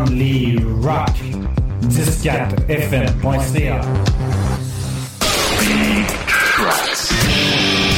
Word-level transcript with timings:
Only 0.00 0.56
Rock. 0.80 1.12
104fm.ca. 1.88 3.80
Big 5.60 6.06
Tracks. 6.26 7.12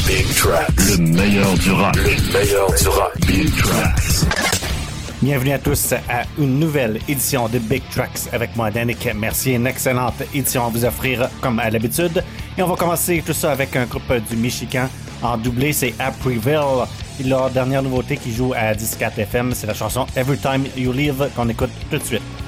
Big 0.09 0.27
Tracks. 0.35 0.89
Le 0.91 0.97
meilleur 0.99 1.55
du 1.55 1.71
rock. 1.71 1.95
Le 1.95 2.33
meilleur 2.33 2.73
du 2.75 2.89
rock. 2.89 3.13
Big 3.29 3.57
Tracks. 3.57 4.27
Bienvenue 5.23 5.53
à 5.53 5.61
tous 5.61 5.93
à 5.93 6.25
une 6.39 6.59
nouvelle 6.59 6.99
édition 7.09 7.49
de 7.49 7.61
Big 7.61 7.83
Tracks 7.91 8.29
avec 8.33 8.57
moi, 8.57 8.73
Danick. 8.73 9.09
Merci, 9.15 9.53
une 9.53 9.69
excellente 9.69 10.21
édition 10.35 10.67
à 10.67 10.71
vous 10.71 10.85
offrir 10.85 11.29
comme 11.41 11.61
à 11.61 11.71
l'habitude. 11.71 12.25
Et 12.59 12.63
on 12.63 12.67
va 12.67 12.75
commencer 12.75 13.23
tout 13.25 13.33
ça 13.33 13.53
avec 13.53 13.77
un 13.77 13.85
groupe 13.85 14.13
du 14.29 14.37
Michigan. 14.37 14.89
En 15.23 15.37
doublé, 15.37 15.73
c'est 15.73 15.95
Apriville. 15.99 16.87
Et 17.21 17.25
leur 17.25 17.51
dernière 17.51 17.83
nouveauté 17.83 18.17
qui 18.17 18.33
joue 18.33 18.53
à 18.55 18.75
14 18.75 19.19
FM, 19.19 19.53
c'est 19.55 19.67
la 19.67 19.75
chanson 19.75 20.07
Every 20.17 20.39
Time 20.39 20.65
You 20.77 20.93
Leave 20.93 21.31
qu'on 21.37 21.49
écoute 21.49 21.71
tout 21.91 21.99
de 21.99 22.03
suite. 22.03 22.42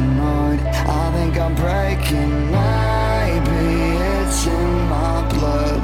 paranoid. 0.00 0.60
I 0.66 1.12
think 1.12 1.38
I'm 1.38 1.54
breaking. 1.54 2.50
Maybe 2.50 3.96
it's 4.18 4.46
in 4.46 4.88
my 4.88 5.28
blood. 5.28 5.82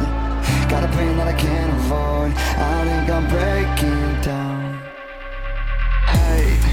Got 0.70 0.84
a 0.84 0.88
pain 0.96 1.16
that 1.16 1.28
I 1.28 1.32
can't 1.32 1.72
avoid. 1.72 2.32
I 2.58 2.84
think 2.88 3.10
I'm 3.10 3.26
breaking 3.28 4.20
down. 4.22 4.80
Hate 6.06 6.64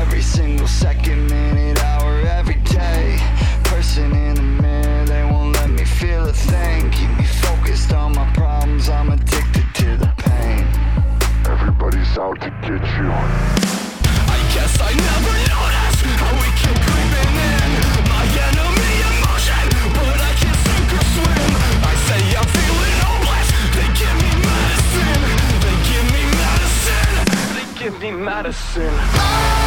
every 0.00 0.22
single 0.22 0.68
second, 0.68 1.28
minute, 1.28 1.82
hour, 1.82 2.20
every 2.20 2.60
day. 2.64 3.18
Person 3.64 4.12
in 4.12 4.34
the 4.34 4.42
mirror, 4.42 5.04
they 5.06 5.24
won't 5.24 5.54
let 5.54 5.70
me 5.70 5.84
feel 5.84 6.26
a 6.26 6.32
thing. 6.32 6.90
Keep 6.90 7.10
me 7.18 7.24
focused 7.24 7.92
on 7.92 8.14
my 8.14 8.30
problems. 8.32 8.88
I'm 8.88 9.10
addicted 9.10 9.66
to 9.74 9.96
the 9.96 10.12
pain. 10.18 10.66
Everybody's 11.46 12.16
out 12.18 12.40
to 12.40 12.50
get 12.62 12.82
you. 12.98 13.53
Madison. 28.12 29.63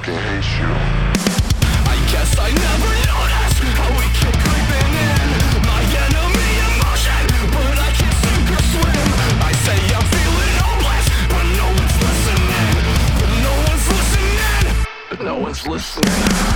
fucking 0.00 0.14
hate 0.14 0.50
you. 0.58 0.72
I 1.92 1.96
guess 2.10 2.38
I 2.38 2.48
never 2.48 2.92
noticed 3.12 3.60
how 3.76 3.90
we 3.98 4.06
creeping 4.44 4.92
in. 5.08 5.28
My 5.68 5.82
enemy 6.04 6.50
emotion, 6.68 7.24
but 7.52 7.76
I 7.78 7.90
can't 7.98 8.16
sink 8.22 8.50
or 8.56 8.62
swim. 8.72 9.08
I 9.44 9.52
say 9.64 9.78
I'm 9.96 10.06
feeling 10.14 10.56
hopeless, 10.64 11.06
but 11.32 11.46
no 11.60 11.66
one's 11.78 11.96
listening. 12.04 12.70
But 13.20 13.30
no 13.44 13.52
one's 13.68 13.86
listening. 13.92 14.86
But 15.10 15.20
no 15.20 15.38
one's 15.38 15.66
listening. 15.66 16.49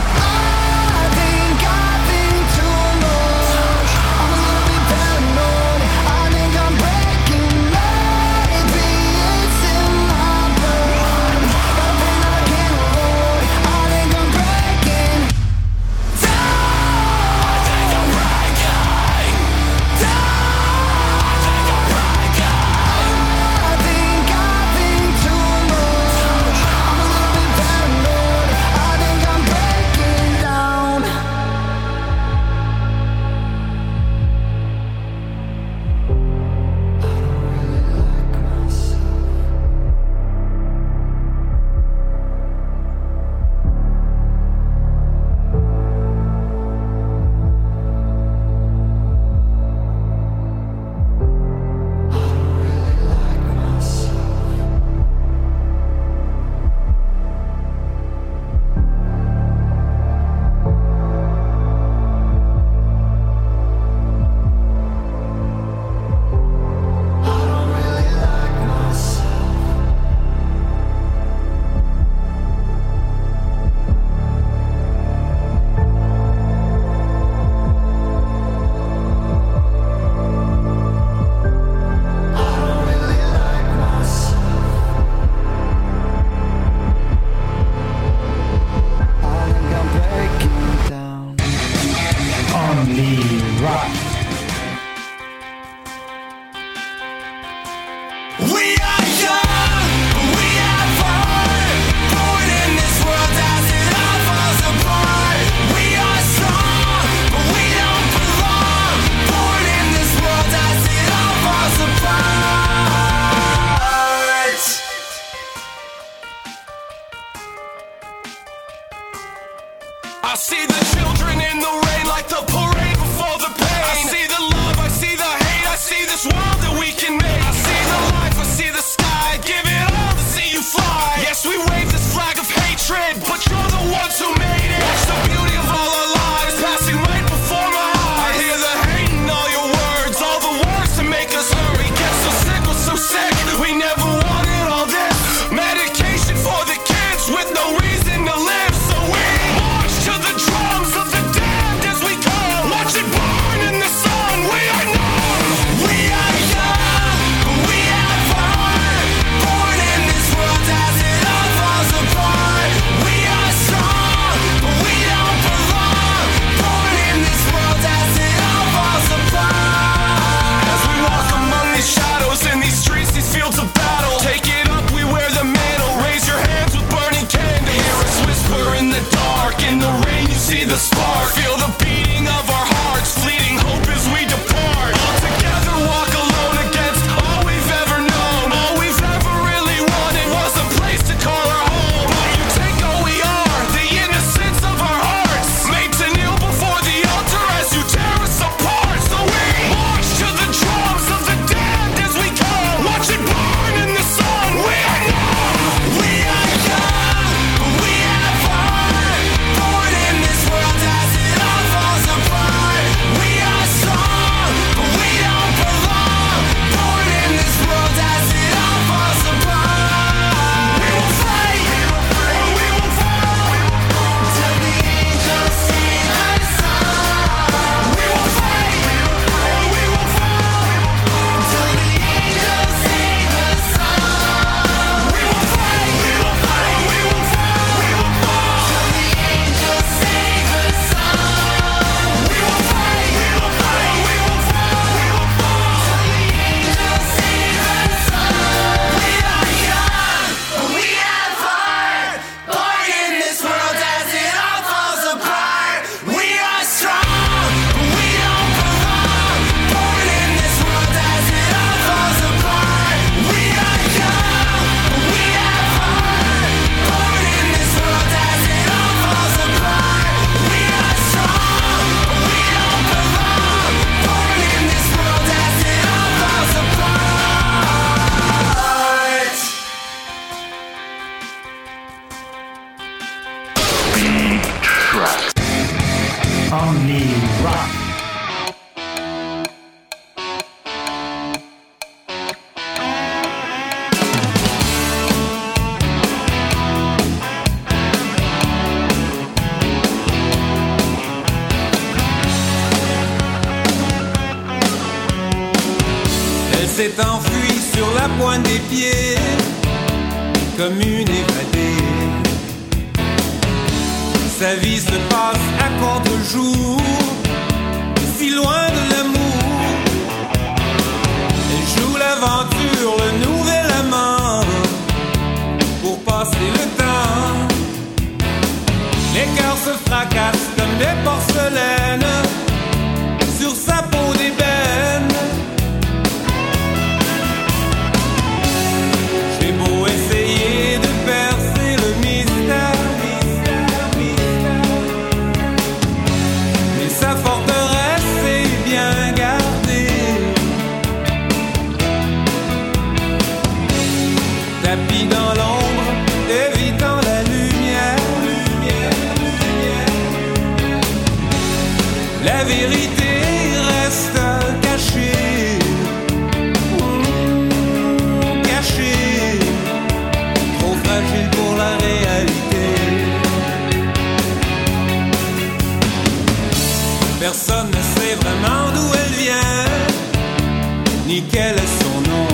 ni 381.06 381.22
quel 381.30 381.54
est 381.56 381.72
son 381.82 382.00
nom. 382.10 382.28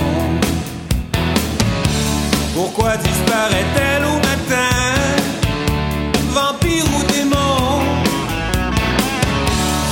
Pourquoi 2.53 2.97
disparaît-elle 2.97 4.03
au 4.05 4.17
matin, 4.29 4.75
vampire 6.29 6.85
ou 6.97 7.03
démon? 7.11 7.81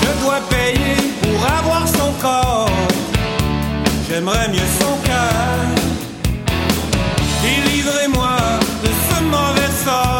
Je 0.01 0.23
dois 0.23 0.41
payer 0.49 0.97
pour 1.21 1.39
avoir 1.59 1.87
son 1.87 2.11
corps, 2.21 2.69
j'aimerais 4.09 4.49
mieux 4.49 4.69
son 4.81 4.95
cœur. 5.05 5.59
Délivrez-moi 7.41 8.37
de 8.83 8.89
ce 9.07 9.23
mauvais 9.23 9.71
sort. 9.85 10.18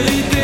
vérité 0.00 0.37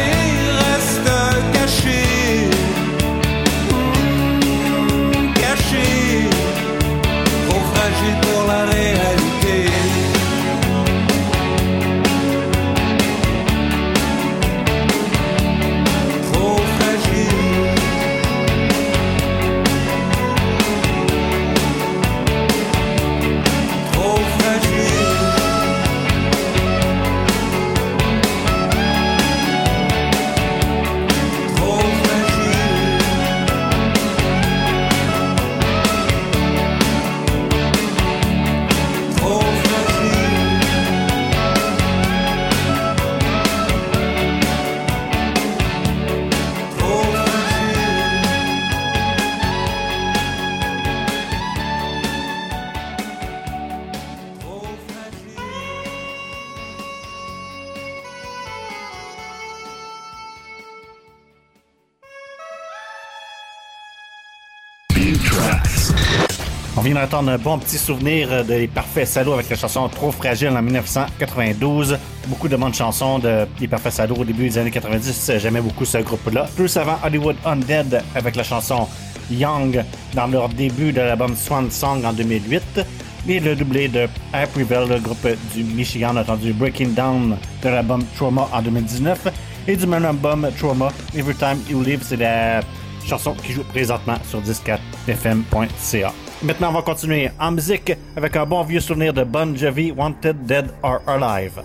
entendre 67.14 67.30
un 67.30 67.38
bon 67.38 67.58
petit 67.58 67.78
souvenir 67.78 68.28
euh, 68.32 68.42
des 68.42 68.66
Parfaits 68.66 69.06
Salauds 69.06 69.34
avec 69.34 69.48
la 69.48 69.54
chanson 69.54 69.88
Trop 69.88 70.10
Fragile 70.10 70.48
en 70.48 70.62
1992. 70.62 71.96
Beaucoup 72.26 72.48
de 72.48 72.56
bonnes 72.56 72.74
chansons 72.74 73.20
de, 73.20 73.46
Parfaits 73.68 73.92
Salauds 73.92 74.16
au 74.16 74.24
début 74.24 74.48
des 74.48 74.58
années 74.58 74.72
90. 74.72 75.32
J'aimais 75.38 75.60
beaucoup 75.60 75.84
ce 75.84 75.98
groupe-là. 75.98 76.48
Plus 76.56 76.76
avant 76.76 76.98
Hollywood 77.04 77.36
Undead 77.44 78.02
avec 78.16 78.34
la 78.34 78.42
chanson 78.42 78.88
Young 79.30 79.84
dans 80.14 80.26
leur 80.26 80.48
début 80.48 80.90
de 80.92 81.02
l'album 81.02 81.36
Swan 81.36 81.70
Song 81.70 82.04
en 82.04 82.12
2008. 82.12 82.80
Et 83.28 83.38
le 83.38 83.54
doublé 83.54 83.86
de 83.86 84.08
Air 84.32 84.48
Prevail, 84.48 84.88
le 84.88 84.98
groupe 84.98 85.28
du 85.54 85.62
Michigan, 85.62 86.16
entendu 86.16 86.52
Breaking 86.52 86.94
Down 86.96 87.36
de 87.62 87.68
l'album 87.68 88.02
Trauma 88.16 88.48
en 88.52 88.60
2019. 88.60 89.28
Et 89.68 89.76
du 89.76 89.86
même 89.86 90.04
album 90.04 90.48
Trauma, 90.58 90.88
Every 91.16 91.36
Time 91.36 91.58
You 91.70 91.80
Live, 91.80 92.00
c'est 92.02 92.16
la 92.16 92.60
chanson 93.06 93.34
qui 93.34 93.52
joue 93.52 93.62
présentement 93.62 94.16
sur 94.28 94.40
discatfm.ca. 94.40 96.12
Maintenant, 96.44 96.68
on 96.68 96.72
va 96.72 96.82
continuer 96.82 97.30
en 97.40 97.52
musique 97.52 97.90
avec 98.14 98.36
un 98.36 98.44
bon 98.44 98.62
vieux 98.64 98.80
souvenir 98.80 99.14
de 99.14 99.24
Bon 99.24 99.56
Jovi, 99.56 99.92
Wanted, 99.92 100.44
Dead 100.44 100.66
or 100.82 101.00
Alive. 101.06 101.62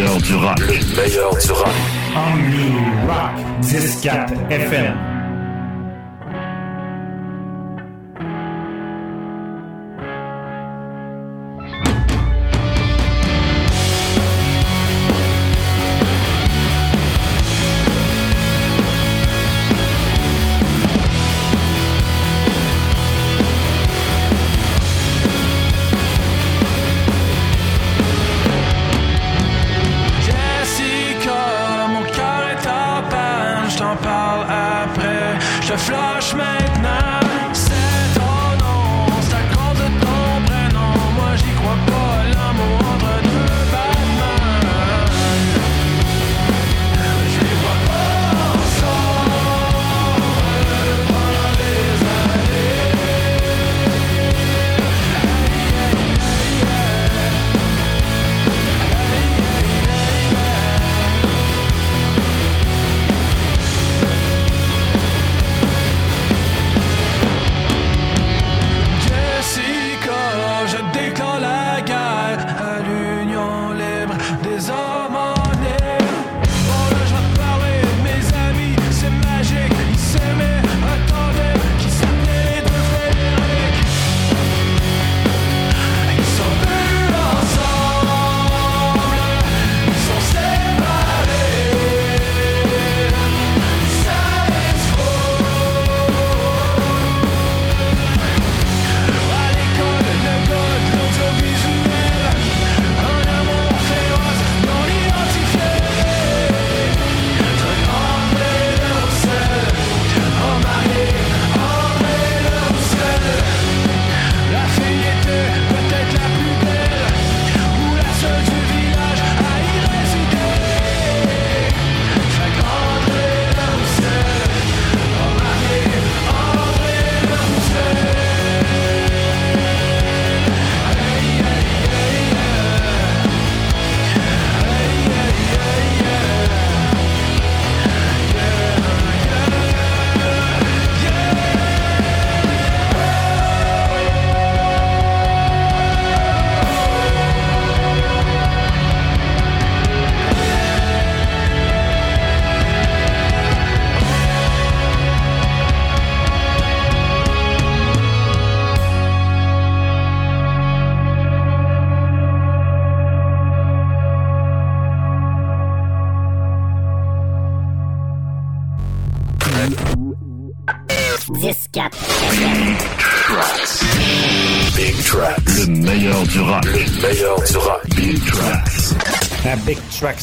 meilleur 0.00 0.16
du 0.22 0.34
rock. 0.34 0.58
Le 0.60 0.96
meilleur 0.96 1.36
du 1.36 1.52
rock. 1.52 1.68
Only 2.16 2.72
Rock 3.06 3.62
104 3.62 4.32
FM. 4.50 5.09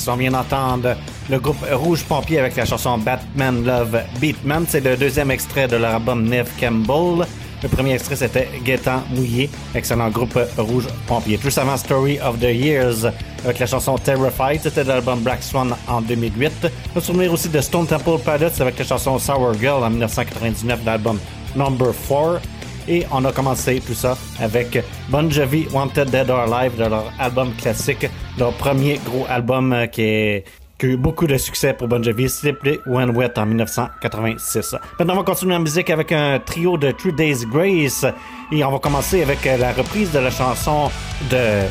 On 0.07 0.15
vient 0.15 0.31
d'entendre 0.31 0.95
le 1.29 1.39
groupe 1.39 1.63
Rouge 1.71 2.03
Pompier 2.03 2.39
avec 2.39 2.55
la 2.55 2.65
chanson 2.65 2.97
Batman 2.97 3.63
Love 3.63 3.99
Beatman. 4.19 4.65
C'est 4.67 4.79
le 4.79 4.97
deuxième 4.97 5.29
extrait 5.29 5.67
de 5.67 5.75
leur 5.75 5.95
album 5.95 6.23
Neve 6.23 6.49
Campbell. 6.59 7.27
Le 7.61 7.69
premier 7.69 7.93
extrait, 7.93 8.15
c'était 8.15 8.47
Guettant 8.63 9.03
Mouillé, 9.11 9.51
excellent 9.75 10.09
groupe 10.09 10.39
Rouge 10.57 10.87
Pompier. 11.05 11.37
Plus 11.37 11.55
avant 11.59 11.77
Story 11.77 12.19
of 12.19 12.39
the 12.39 12.53
Years 12.55 13.05
avec 13.43 13.59
la 13.59 13.67
chanson 13.67 13.99
Terrified, 13.99 14.61
c'était 14.63 14.83
de 14.83 14.89
l'album 14.89 15.19
Black 15.19 15.43
Swan 15.43 15.75
en 15.87 16.01
2008. 16.01 16.71
On 16.95 16.99
se 16.99 17.05
souvenir 17.05 17.31
aussi 17.31 17.49
de 17.49 17.61
Stone 17.61 17.85
Temple 17.85 18.17
Pilots 18.23 18.59
avec 18.59 18.79
la 18.79 18.85
chanson 18.85 19.19
Sour 19.19 19.53
Girl 19.59 19.83
en 19.83 19.91
1999 19.91 20.81
de 20.81 20.85
l'album 20.87 21.19
Number 21.55 21.93
4. 22.07 22.41
Et 22.87 23.05
on 23.11 23.23
a 23.25 23.31
commencé 23.31 23.79
tout 23.85 23.93
ça 23.93 24.17
avec 24.39 24.83
Bon 25.09 25.29
Jovi 25.29 25.67
Wanted 25.71 26.09
Dead 26.09 26.29
or 26.31 26.51
Alive 26.51 26.77
de 26.77 26.85
leur 26.85 27.11
album 27.19 27.53
classique, 27.53 28.07
leur 28.37 28.53
premier 28.53 28.99
gros 29.03 29.25
album 29.29 29.73
euh, 29.73 29.87
qui, 29.87 30.01
est, 30.01 30.45
qui 30.77 30.85
a 30.85 30.89
eu 30.89 30.97
beaucoup 30.97 31.27
de 31.27 31.37
succès 31.37 31.73
pour 31.73 31.87
Bon 31.87 32.01
Jovi, 32.03 32.29
Simply 32.29 32.79
When 32.85 33.11
Wet 33.15 33.37
en 33.37 33.45
1986. 33.45 34.75
Maintenant, 34.99 35.13
on 35.13 35.17
va 35.17 35.23
continuer 35.23 35.53
la 35.53 35.59
musique 35.59 35.89
avec 35.89 36.11
un 36.11 36.39
trio 36.39 36.77
de 36.77 36.91
Three 36.91 37.13
Days 37.13 37.45
Grace 37.51 38.05
et 38.51 38.63
on 38.63 38.71
va 38.71 38.79
commencer 38.79 39.23
avec 39.23 39.45
euh, 39.45 39.57
la 39.57 39.73
reprise 39.73 40.11
de 40.11 40.19
la 40.19 40.31
chanson 40.31 40.91
de 41.31 41.63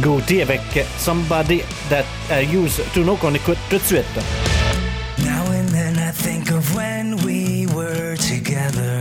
Gauthier 0.00 0.42
avec 0.42 0.60
Somebody 0.96 1.62
That 1.90 2.04
I 2.30 2.44
Use 2.54 2.80
to 2.94 3.02
Know 3.02 3.16
qu'on 3.16 3.34
écoute 3.34 3.58
tout 3.68 3.78
de 3.78 3.82
suite. 3.82 4.04
Now 5.18 5.44
and 5.52 5.68
then 5.68 5.98
I 5.98 6.12
think 6.12 6.50
of 6.50 6.74
when 6.74 7.16
we 7.24 7.66
were 7.74 8.16
together. 8.16 8.91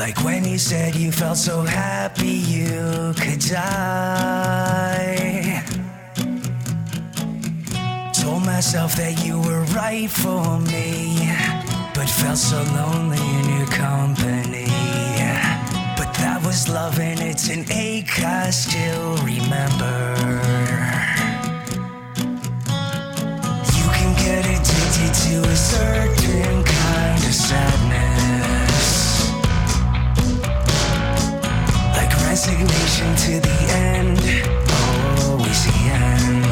Like 0.00 0.24
when 0.24 0.46
you 0.46 0.56
said 0.56 0.96
you 0.96 1.12
felt 1.12 1.36
so 1.36 1.60
happy 1.60 2.40
you 2.56 3.12
could 3.20 3.38
die. 3.38 4.02
Told 8.14 8.46
myself 8.46 8.96
that 8.96 9.22
you 9.22 9.38
were 9.38 9.64
right 9.76 10.08
for 10.08 10.58
me, 10.58 11.30
but 11.92 12.08
felt 12.08 12.38
so 12.38 12.62
lonely 12.78 13.20
in 13.40 13.58
your 13.58 13.66
company. 13.66 14.72
But 15.98 16.14
that 16.14 16.40
was 16.46 16.66
love 16.70 16.98
and 16.98 17.20
it's 17.20 17.50
an 17.50 17.66
ache 17.70 18.22
I 18.24 18.48
still 18.48 19.16
remember. 19.18 20.16
You 23.76 23.86
can 23.98 24.14
get 24.16 24.46
addicted 24.46 25.12
to 25.26 25.42
a 25.46 25.56
certain 25.56 26.64
kind 26.64 27.22
of 27.22 27.34
sadness. 27.34 27.89
Resignation 32.40 33.14
to 33.16 33.38
the 33.38 33.58
end, 33.68 34.18
always 35.28 35.66
the 35.66 35.78
end. 35.92 36.44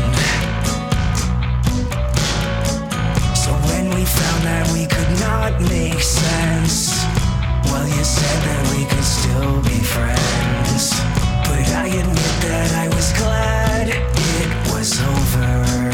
So 3.35 3.53
when 3.69 3.89
we 3.95 4.05
found 4.05 4.43
that 4.45 4.71
we 4.75 4.85
could 4.85 5.13
not 5.19 5.59
make 5.71 6.03
sense, 6.03 6.93
well, 7.73 7.89
you 7.89 8.05
said 8.05 8.39
that 8.49 8.77
we 8.77 8.85
could 8.85 9.03
still 9.03 9.63
be 9.63 9.79
friends. 9.83 10.93
But 11.49 11.67
I 11.73 11.87
admit 11.87 12.35
that 12.45 12.71
I 12.85 12.89
was 12.95 13.11
glad 13.15 13.89
it 13.89 14.71
was 14.71 15.01
over. 15.01 15.88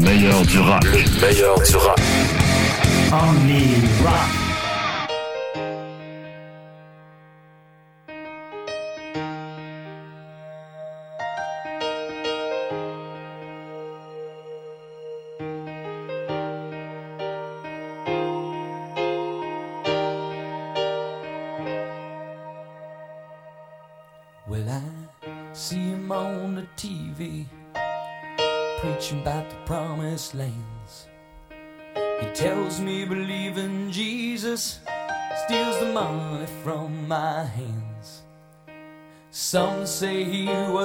meilleur 0.00 0.42
du 0.42 0.58
rock. 0.58 0.84
Meilleur 1.20 1.60
du 1.62 1.76
rock. 1.76 1.98
Only 3.12 3.76
rock. 4.02 4.43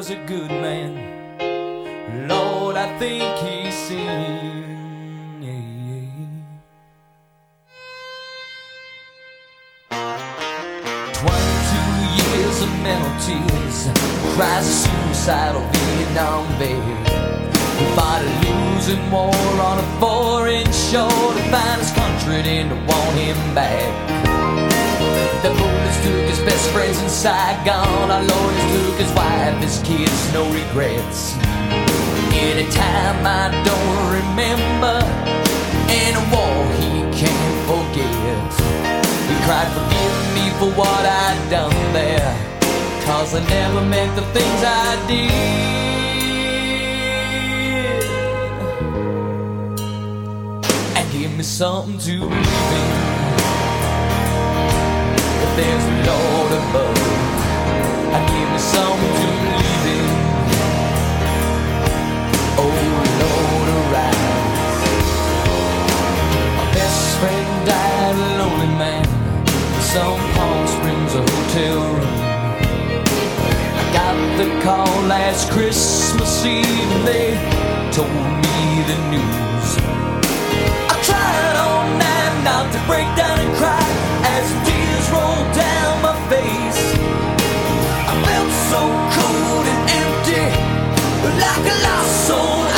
a 0.10 0.16
good 0.26 0.50
man. 0.50 2.28
Lord, 2.28 2.76
I 2.78 2.98
think 2.98 3.24
he's 3.40 3.76
seen. 3.76 4.58
Twenty-two 11.14 11.92
years 12.18 12.62
of 12.64 12.72
mental 12.82 13.14
tears, 13.22 13.88
cries 14.36 14.68
a 14.68 14.72
suicidal 14.72 15.62
Vietnam 15.74 16.46
vet. 16.58 17.10
Fought 17.96 18.22
a 18.22 18.26
losing 18.46 19.12
war 19.12 19.34
on 19.70 19.78
a 19.78 20.00
foreign 20.00 20.72
shore 20.72 21.34
to 21.34 21.44
find 21.52 21.80
his 21.82 21.92
country 21.92 22.42
and 22.58 22.70
to 22.70 22.76
want 22.92 23.16
him 23.16 23.38
back 23.54 24.19
best 26.50 26.70
friends 26.72 27.00
in 27.02 27.10
Saigon. 27.10 28.10
Our 28.10 28.24
Lord 28.24 28.54
is 28.56 28.66
Luke, 28.74 28.98
his 28.98 29.14
wife, 29.14 29.58
his 29.62 29.78
kids, 29.84 30.34
no 30.34 30.44
regrets. 30.52 31.38
Anytime 32.34 33.20
I 33.42 33.46
don't 33.70 34.02
remember, 34.18 34.98
and 36.00 36.14
a 36.22 36.24
war 36.34 36.60
he 36.82 36.92
can't 37.22 37.58
forget. 37.70 38.50
He 39.30 39.36
cried, 39.46 39.70
Forgive 39.78 40.18
me 40.38 40.46
for 40.60 40.70
what 40.80 41.04
I'd 41.24 41.40
done 41.52 41.80
there, 41.94 42.34
cause 43.06 43.36
I 43.36 43.42
never 43.48 43.82
meant 43.82 44.16
the 44.16 44.26
things 44.36 44.60
I 44.64 44.90
did. 45.08 45.32
And 50.98 51.06
give 51.12 51.32
me 51.38 51.44
something 51.44 52.00
to 52.00 52.20
believe 52.20 52.94
in 52.94 52.99
there's 55.56 55.86
a 55.86 55.96
Lord 56.10 56.52
above. 56.62 57.00
I 58.16 58.20
give 58.30 58.50
me 58.54 58.60
some 58.74 59.00
to 59.20 59.28
believe 59.44 59.86
in. 59.96 60.10
Oh 62.62 62.76
Lord, 63.22 63.68
arise. 63.78 64.80
My 66.58 66.68
best 66.74 67.18
friend 67.20 67.50
died, 67.66 68.16
a 68.16 68.30
lonely 68.40 68.72
man, 68.78 69.06
in 69.48 69.82
some 69.94 70.20
Palm 70.36 70.68
Springs 70.68 71.14
a 71.16 71.22
hotel 71.22 71.78
room. 71.94 72.18
I 73.82 73.84
got 73.94 74.16
the 74.38 74.48
call 74.64 74.94
last 75.08 75.52
Christmas 75.52 76.46
Eve, 76.46 76.66
and 76.66 77.08
they 77.08 77.30
told 77.92 78.10
me 78.44 78.60
the 78.90 78.98
news. 79.14 79.70
I 80.94 80.96
tried 81.10 81.56
all 81.66 81.86
night 82.06 82.36
not 82.44 82.66
to 82.74 82.80
break 82.88 83.10
down 83.16 83.40
and 83.40 83.56
cry 83.58 83.86
as 84.36 84.69
rolled 85.12 85.52
down 85.56 86.02
my 86.02 86.16
face. 86.30 86.80
I 88.12 88.14
felt 88.26 88.52
so 88.72 88.82
cold 89.16 89.66
and 89.74 89.84
empty, 90.02 90.46
like 91.44 91.66
a 91.74 91.76
lost 91.86 92.28
soul 92.28 92.69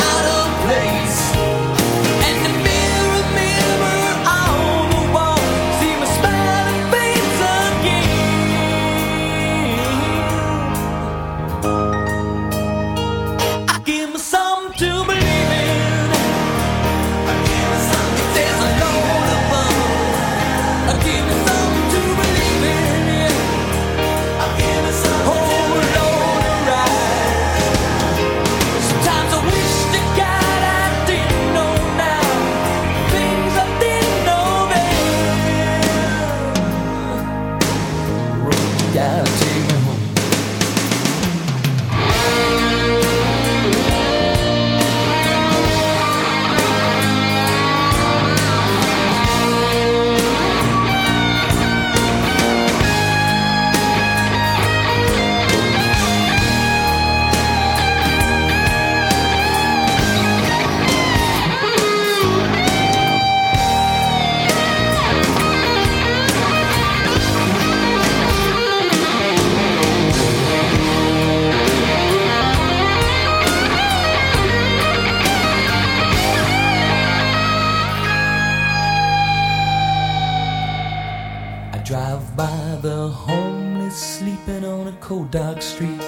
dark 85.32 85.62
street 85.62 85.98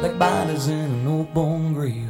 like 0.00 0.18
bodies 0.18 0.68
in 0.68 0.78
an 0.78 1.06
old 1.06 1.34
bone 1.34 1.74
grave. 1.74 2.08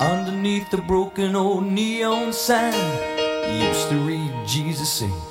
Underneath 0.00 0.68
the 0.72 0.78
broken 0.78 1.36
old 1.36 1.64
neon 1.64 2.32
sign, 2.32 2.74
used 3.56 3.88
to 3.88 3.94
read 3.98 4.32
Jesus 4.48 4.92
says. 4.92 5.29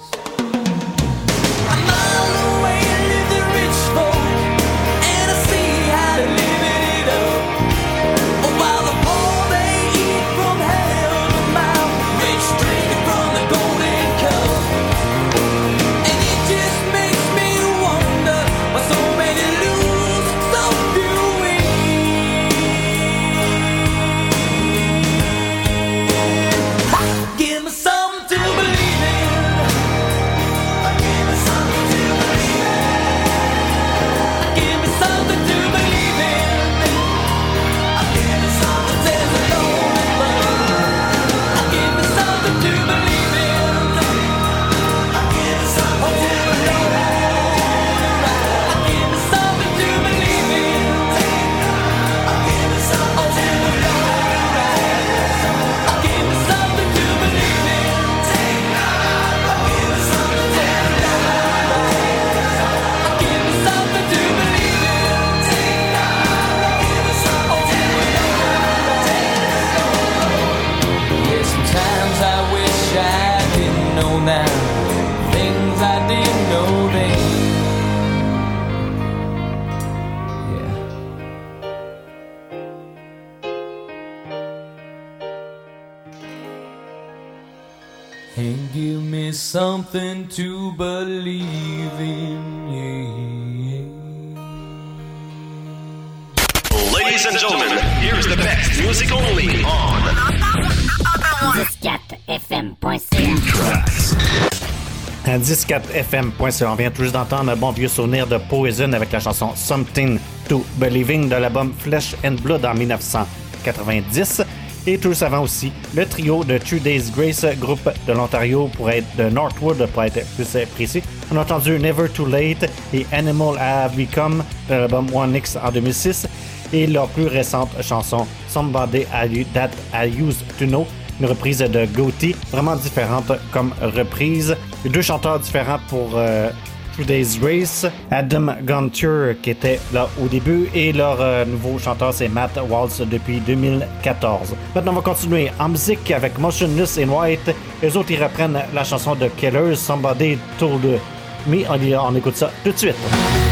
104fm.ca, 106.04 106.72
on 106.72 106.76
vient 106.76 106.91
tout 106.91 107.04
juste 107.04 107.14
d'entendre 107.14 107.52
un 107.52 107.56
bon 107.56 107.72
vieux 107.72 107.88
souvenir 107.88 108.26
de 108.28 108.38
Poison 108.38 108.93
avec 108.93 109.12
la 109.12 109.20
chanson 109.20 109.52
Something 109.56 110.20
to 110.47 110.64
Believing 110.78 111.30
de 111.30 111.36
l'album 111.36 111.74
Flesh 111.78 112.16
and 112.24 112.36
Blood 112.41 112.66
en 112.66 112.74
1990. 112.74 114.41
Et 114.88 114.97
tout 114.97 115.10
juste 115.10 115.24
avant 115.24 115.41
aussi, 115.41 115.72
le 115.95 116.06
trio 116.06 116.43
de 116.43 116.58
Two 116.58 116.80
Days 116.80 117.12
Grace, 117.16 117.45
groupe 117.60 117.89
de 118.08 118.14
l'Ontario 118.14 118.70
pour 118.76 118.89
être 118.89 119.08
de 119.18 119.30
Northwood 119.30 119.86
pour 119.88 120.04
être 120.04 120.26
plus 120.36 120.66
précis. 120.74 121.04
On 121.32 121.38
a 121.38 121.41
entendu 121.41 121.78
Never 121.80 122.08
Too 122.10 122.26
Late 122.26 122.70
et 122.93 123.06
Animal 123.12 123.58
Have 123.60 123.95
Become 123.95 124.43
de 124.70 124.76
l'album 124.76 125.08
One 125.14 125.36
X 125.36 125.58
en 125.62 125.72
2006 125.72 126.28
et 126.72 126.88
leur 126.88 127.08
plus 127.10 127.28
récente 127.28 127.70
chanson 127.82 128.26
Somebody 128.47 129.06
That 129.54 129.72
I 129.93 130.08
Used 130.08 130.45
to 130.60 130.66
Know 130.66 130.88
une 131.20 131.26
reprise 131.26 131.59
de 131.59 131.86
Goatee, 131.86 132.36
vraiment 132.51 132.76
différente 132.76 133.32
comme 133.51 133.74
reprise. 133.82 134.55
Deux 134.86 135.01
chanteurs 135.01 135.39
différents 135.39 135.80
pour 135.89 136.11
euh, 136.15 136.49
Two 136.95 137.03
Days 137.05 137.38
Grace. 137.41 137.86
Adam 138.11 138.55
Gunter 138.63 139.36
qui 139.41 139.51
était 139.51 139.80
là 139.93 140.09
au 140.22 140.28
début 140.28 140.70
et 140.74 140.91
leur 140.93 141.17
euh, 141.20 141.45
nouveau 141.45 141.78
chanteur 141.80 142.13
c'est 142.13 142.30
Matt 142.30 142.59
Waltz 142.70 143.01
depuis 143.01 143.39
2014. 143.39 144.55
Maintenant 144.76 144.91
on 144.91 144.95
va 144.95 145.01
continuer 145.01 145.51
en 145.59 145.70
musique 145.70 146.11
avec 146.11 146.38
Motionless 146.38 146.97
in 146.97 147.09
White. 147.09 147.53
Les 147.82 147.95
autres 147.95 148.11
ils 148.11 148.22
reprennent 148.22 148.59
la 148.74 148.84
chanson 148.84 149.15
de 149.15 149.28
Killers, 149.28 149.76
Somebody 149.76 150.38
Told 150.57 150.99
Me. 151.47 151.63
On, 151.70 152.13
on 152.13 152.15
écoute 152.15 152.36
ça 152.36 152.51
tout 152.63 152.72
de 152.72 152.78
suite. 152.78 153.49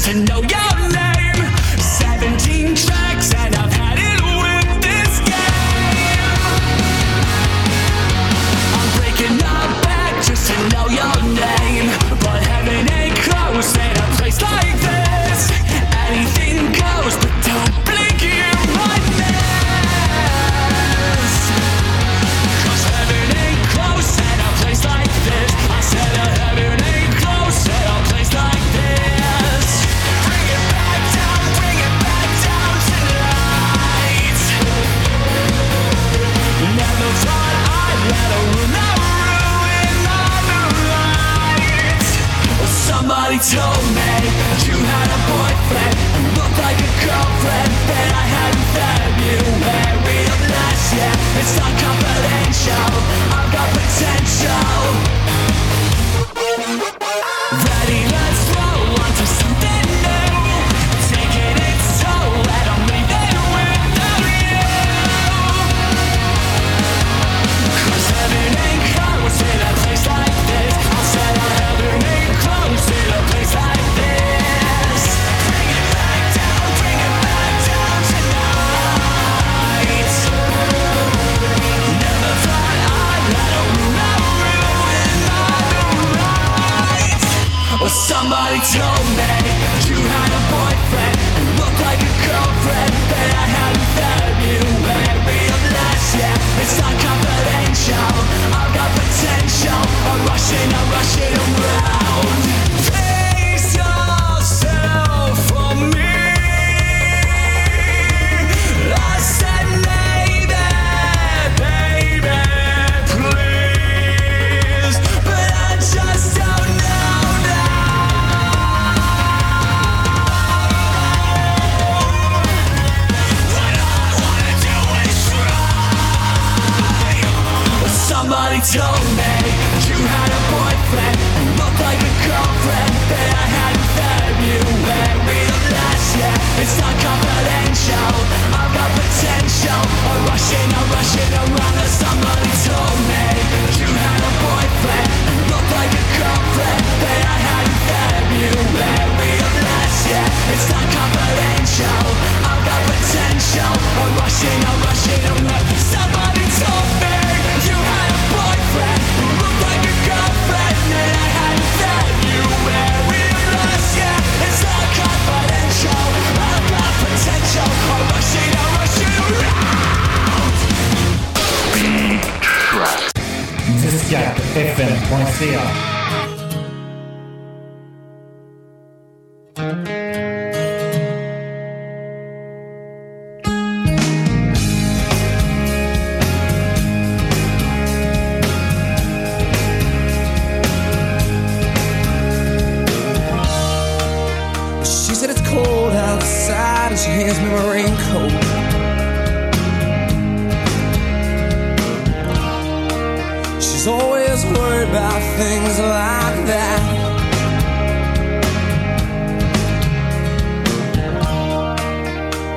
To 0.00 0.14
know 0.14 0.40
your 0.40 0.69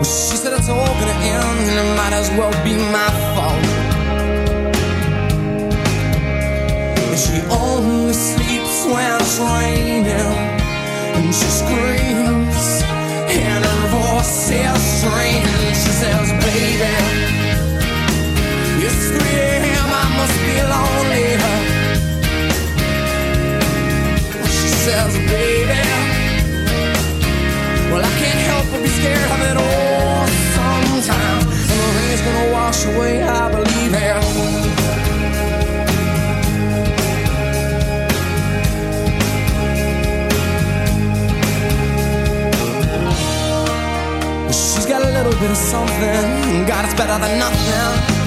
She 0.03 0.35
said 0.37 0.53
it's 0.53 0.69
all 0.69 0.85
gonna 0.85 1.17
end 1.23 1.69
and 1.71 1.79
it 1.79 1.89
might 1.97 2.13
as 2.13 2.29
well 2.31 2.51
be 2.63 2.75
my 2.91 3.09
fault. 3.33 3.63
And 7.07 7.17
she 7.25 7.37
only 7.49 8.13
sleeps 8.13 8.85
when 8.85 9.21
it's 9.21 9.39
raining 9.39 10.09
and 11.15 11.33
she 11.33 11.49
screams 11.61 12.83
and 13.31 13.63
her 13.65 13.87
voice 13.95 14.51
is 14.51 14.81
strange. 14.99 15.77
She 15.81 15.91
says, 16.01 16.27
"Baby, 16.43 16.93
it's 18.85 19.03
3 19.07 19.35
a.m. 19.51 19.89
I 20.01 20.05
must 20.19 20.37
be 20.47 20.55
lonely." 20.73 21.27
She 24.57 24.69
says, 24.85 25.13
"Baby, 25.31 25.82
gonna 32.73 32.95
wash 32.95 32.95
away, 32.95 33.23
I 33.23 33.49
believe 33.51 33.93
it. 33.93 34.23
She's 44.53 44.85
got 44.85 45.01
a 45.01 45.11
little 45.11 45.33
bit 45.33 45.51
of 45.51 45.57
something. 45.57 46.65
God, 46.65 46.85
it's 46.85 46.93
better 46.93 47.19
than 47.19 47.39
nothing. 47.39 48.23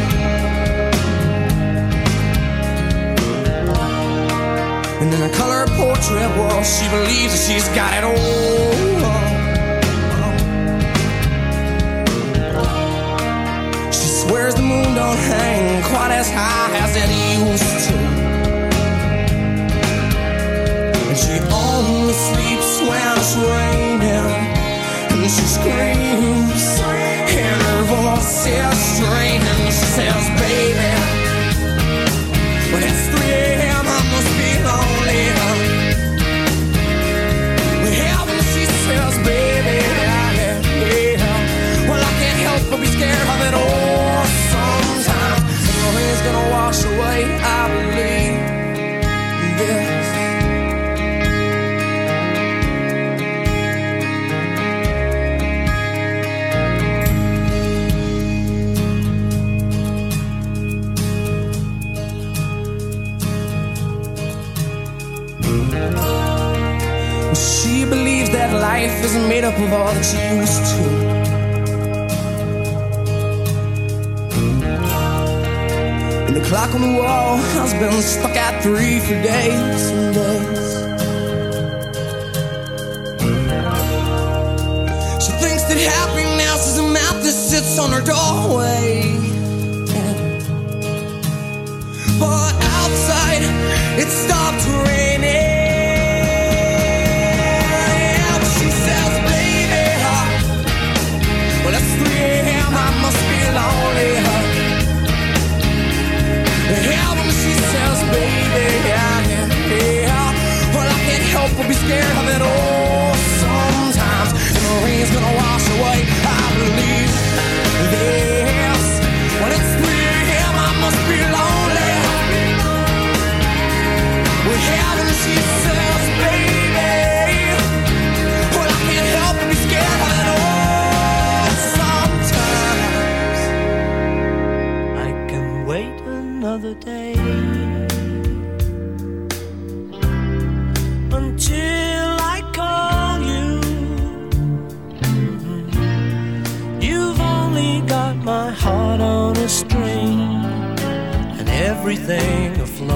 And 5.01 5.15
in 5.15 5.23
a 5.23 5.31
color 5.35 5.67
portrait, 5.77 6.31
well, 6.37 6.63
she 6.63 6.89
believes 6.89 7.33
that 7.33 7.43
she's 7.47 7.69
got 7.75 7.93
it 7.95 8.05
all. 8.05 8.96
Swears 14.29 14.55
the 14.55 14.63
moon 14.63 14.95
don't 14.95 15.19
hang 15.31 15.83
quite 15.85 16.11
as 16.11 16.29
high 16.31 16.71
as 16.85 16.93
it 16.97 17.11
used 17.39 17.89
to. 17.89 17.97
And 21.09 21.17
she 21.17 21.37
only 21.53 22.13
sleeps 22.13 22.81
when 22.89 23.07
it's 23.19 23.37
raining. 23.37 24.27
And 25.13 25.31
she 25.31 25.47
screams, 25.59 26.65
and 27.45 27.63
her 27.69 27.83
voice 27.85 28.47
is 28.47 28.79
strange. 28.97 29.45
And 29.45 29.67
she 29.67 29.87
says, 29.97 30.25
Baby, 30.41 31.16
life 68.61 69.05
isn't 69.05 69.29
made 69.29 69.45
up 69.45 69.59
of 69.59 69.73
all 69.73 69.93
that 69.93 70.05
she 70.05 70.19
used 70.37 70.65
to. 70.71 70.83
And 76.27 76.35
the 76.37 76.45
clock 76.49 76.75
on 76.75 76.81
the 76.81 76.95
wall 77.01 77.37
has 77.37 77.73
been 77.75 78.01
stuck 78.03 78.37
at 78.37 78.63
three 78.63 78.99
for 79.01 79.17
days 79.23 79.91
and 79.91 80.15
days. 80.15 80.67
She 85.25 85.33
thinks 85.43 85.63
that 85.69 85.79
happiness 85.79 86.67
is 86.73 86.79
a 86.79 86.89
map 86.89 87.17
that 87.25 87.33
sits 87.33 87.79
on 87.79 87.91
her 87.93 88.01
doorway. 88.01 89.13
But 92.19 92.46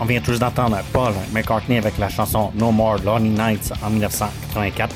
On 0.00 0.04
vient 0.04 0.20
tous 0.20 0.38
d'entendre 0.38 0.78
Paul 0.92 1.12
McCartney 1.32 1.78
avec 1.78 1.98
la 1.98 2.08
chanson 2.08 2.50
No 2.54 2.70
More 2.70 2.98
Lonely 3.04 3.30
Nights 3.30 3.72
en 3.82 3.90
1984. 3.90 4.94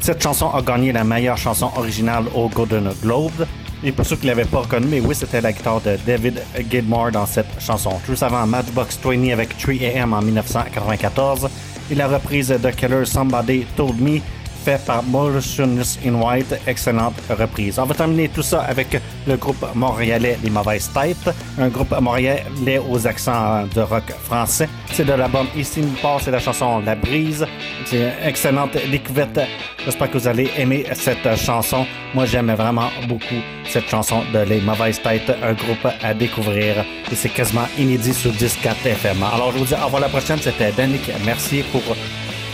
Cette 0.00 0.22
chanson 0.22 0.50
a 0.50 0.60
gagné 0.62 0.92
la 0.92 1.04
meilleure 1.04 1.36
chanson 1.36 1.70
originale 1.76 2.24
au 2.34 2.48
Golden 2.48 2.90
Globe. 3.02 3.46
Et 3.84 3.92
pour 3.92 4.06
ceux 4.06 4.16
qui 4.16 4.26
ne 4.26 4.30
l'avaient 4.30 4.44
pas 4.44 4.60
reconnu, 4.60 4.86
mais 4.88 5.00
oui, 5.00 5.14
c'était 5.14 5.40
la 5.40 5.52
guitare 5.52 5.80
de 5.80 5.96
David 6.06 6.42
Gilmour 6.70 7.10
dans 7.12 7.26
cette 7.26 7.60
chanson. 7.60 7.92
Juste 8.06 8.22
avant 8.22 8.46
Matchbox 8.46 8.98
20 9.02 9.32
avec 9.32 9.58
3AM 9.58 10.12
en 10.12 10.22
1994 10.22 11.48
et 11.90 11.94
la 11.94 12.08
reprise 12.08 12.48
de 12.48 12.70
Keller 12.70 13.04
Somebody 13.04 13.64
Told 13.76 14.00
Me 14.00 14.20
fait 14.62 14.84
par 14.84 15.02
Motionless 15.02 15.98
in 16.06 16.14
White. 16.14 16.54
Excellente 16.66 17.14
reprise. 17.28 17.78
On 17.78 17.84
va 17.84 17.94
terminer 17.94 18.28
tout 18.28 18.42
ça 18.42 18.62
avec 18.62 19.00
le 19.26 19.36
groupe 19.36 19.64
montréalais 19.74 20.38
Les 20.42 20.50
Mauvaises 20.50 20.90
Têtes, 20.92 21.34
un 21.58 21.68
groupe 21.68 21.94
montréalais 22.00 22.80
aux 22.88 23.06
accents 23.06 23.64
de 23.74 23.80
rock 23.80 24.12
français. 24.24 24.68
C'est 24.92 25.04
de 25.04 25.12
l'album 25.12 25.46
Ici 25.56 25.80
nous 25.80 25.96
passe, 26.00 26.22
c'est 26.24 26.30
la 26.30 26.38
chanson 26.38 26.80
La 26.80 26.94
Brise. 26.94 27.46
C'est 27.86 27.96
une 27.96 28.28
excellente 28.28 28.76
découverte. 28.90 29.40
J'espère 29.84 30.10
que 30.10 30.18
vous 30.18 30.28
allez 30.28 30.50
aimer 30.56 30.86
cette 30.92 31.36
chanson. 31.36 31.84
Moi, 32.14 32.26
j'aime 32.26 32.52
vraiment 32.52 32.90
beaucoup 33.08 33.40
cette 33.68 33.88
chanson 33.88 34.22
de 34.32 34.40
Les 34.40 34.60
Mauvaises 34.60 35.00
Têtes, 35.02 35.32
un 35.42 35.54
groupe 35.54 35.86
à 36.02 36.14
découvrir. 36.14 36.84
Et 37.10 37.14
c'est 37.14 37.30
quasiment 37.30 37.66
inédit 37.78 38.14
sur 38.14 38.30
10-4 38.32 38.86
FM. 38.86 39.22
Alors, 39.22 39.52
je 39.52 39.58
vous 39.58 39.64
dis 39.64 39.74
au 39.74 39.84
revoir 39.84 40.02
la 40.02 40.08
prochaine. 40.08 40.38
C'était 40.38 40.72
Danick 40.72 41.10
Mercier 41.24 41.64
pour 41.72 41.82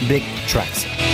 Big 0.08 0.22
Tracks. 0.46 1.07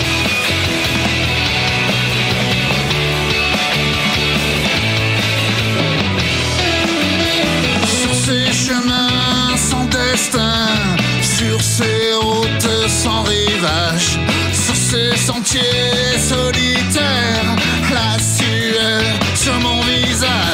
Sur 11.22 11.60
ces 11.60 12.14
routes 12.20 12.88
sans 12.88 13.22
rivage, 13.22 14.18
sur 14.52 14.74
ces 14.74 15.16
sentiers 15.16 16.18
solitaires, 16.18 17.56
la 17.92 18.18
sueur 18.18 19.02
sur 19.34 19.54
mon 19.60 19.80
visage. 19.82 20.53